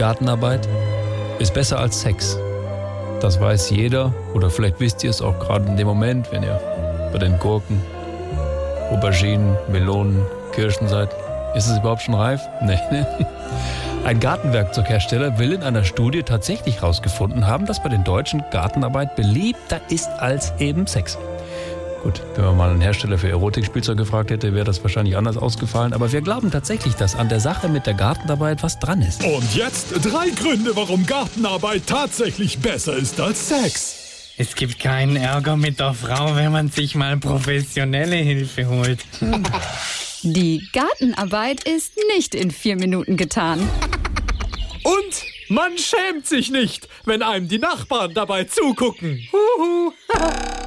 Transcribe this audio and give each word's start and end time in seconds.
Gartenarbeit 0.00 0.66
ist 1.40 1.52
besser 1.52 1.78
als 1.78 2.00
Sex. 2.00 2.38
Das 3.20 3.38
weiß 3.38 3.68
jeder 3.68 4.14
oder 4.32 4.48
vielleicht 4.48 4.80
wisst 4.80 5.04
ihr 5.04 5.10
es 5.10 5.20
auch 5.20 5.38
gerade 5.38 5.66
in 5.66 5.76
dem 5.76 5.86
Moment, 5.86 6.32
wenn 6.32 6.42
ihr 6.42 6.58
bei 7.12 7.18
den 7.18 7.38
Gurken, 7.38 7.82
Auberginen, 8.90 9.58
Melonen, 9.70 10.24
Kirschen 10.52 10.88
seid. 10.88 11.10
Ist 11.54 11.68
es 11.68 11.76
überhaupt 11.76 12.00
schon 12.00 12.14
reif? 12.14 12.40
Nee, 12.62 12.78
ne? 12.90 13.06
Ein 14.06 14.20
Gartenwerkzeughersteller 14.20 15.38
will 15.38 15.52
in 15.52 15.62
einer 15.62 15.84
Studie 15.84 16.22
tatsächlich 16.22 16.80
herausgefunden 16.80 17.46
haben, 17.46 17.66
dass 17.66 17.82
bei 17.82 17.90
den 17.90 18.02
Deutschen 18.02 18.42
Gartenarbeit 18.50 19.16
beliebter 19.16 19.82
ist 19.90 20.08
als 20.18 20.54
eben 20.58 20.86
Sex. 20.86 21.18
Gut, 22.02 22.22
wenn 22.34 22.44
man 22.46 22.56
mal 22.56 22.70
einen 22.70 22.80
Hersteller 22.80 23.18
für 23.18 23.28
Erotikspielzeug 23.28 23.98
gefragt 23.98 24.30
hätte, 24.30 24.54
wäre 24.54 24.64
das 24.64 24.82
wahrscheinlich 24.82 25.18
anders 25.18 25.36
ausgefallen. 25.36 25.92
Aber 25.92 26.10
wir 26.12 26.22
glauben 26.22 26.50
tatsächlich, 26.50 26.94
dass 26.94 27.14
an 27.14 27.28
der 27.28 27.40
Sache 27.40 27.68
mit 27.68 27.86
der 27.86 27.92
Gartenarbeit 27.92 28.62
was 28.62 28.78
dran 28.78 29.02
ist. 29.02 29.22
Und 29.22 29.54
jetzt 29.54 29.92
drei 30.02 30.30
Gründe, 30.30 30.74
warum 30.74 31.04
Gartenarbeit 31.04 31.86
tatsächlich 31.86 32.58
besser 32.58 32.96
ist 32.96 33.20
als 33.20 33.48
Sex. 33.48 34.00
Es 34.38 34.54
gibt 34.54 34.78
keinen 34.78 35.16
Ärger 35.16 35.58
mit 35.58 35.78
der 35.78 35.92
Frau, 35.92 36.34
wenn 36.36 36.52
man 36.52 36.70
sich 36.70 36.94
mal 36.94 37.18
professionelle 37.18 38.16
Hilfe 38.16 38.66
holt. 38.66 39.00
Die 40.22 40.66
Gartenarbeit 40.72 41.64
ist 41.64 41.92
nicht 42.16 42.34
in 42.34 42.50
vier 42.50 42.76
Minuten 42.76 43.18
getan. 43.18 43.60
Und 44.82 45.24
man 45.50 45.76
schämt 45.76 46.26
sich 46.26 46.50
nicht, 46.50 46.88
wenn 47.04 47.22
einem 47.22 47.48
die 47.48 47.58
Nachbarn 47.58 48.14
dabei 48.14 48.44
zugucken. 48.44 49.28
Huhu. 49.32 49.92